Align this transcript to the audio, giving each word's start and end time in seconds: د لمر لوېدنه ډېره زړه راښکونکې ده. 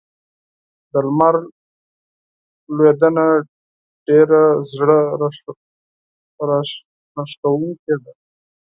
د 0.91 0.93
لمر 1.05 1.35
لوېدنه 2.75 3.25
ډېره 4.07 4.41
زړه 4.71 4.99
راښکونکې 7.17 7.95
ده. 8.03 8.11